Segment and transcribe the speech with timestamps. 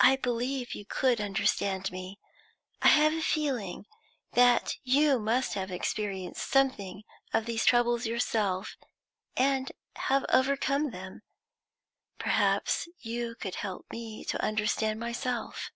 [0.00, 2.18] "I believe you could understand me.
[2.82, 3.86] I have a feeling
[4.32, 8.76] that you must have experienced something of these troubles yourself,
[9.36, 11.22] and have overcome them.
[12.18, 15.70] Perhaps you could help me to understand myself."